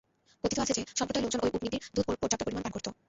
[0.43, 2.87] কথিত আছে যে, সম্প্রদায়ের লোকজন ঐ উটনীটির দুধ পর্যাপ্ত পরিমাণ পান করত।